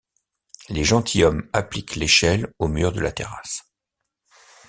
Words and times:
Les 0.69 0.83
gentilshommes 0.83 1.47
appliquent 1.53 1.93
l’échelle 1.95 2.51
au 2.57 2.67
mur 2.67 2.91
de 2.91 3.01
la 3.01 3.11
terrasse. 3.11 3.65